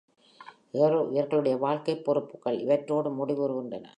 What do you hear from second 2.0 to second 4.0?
பொறுப்புக்கள் இவற்றோடு முடிவுறுகின்றன.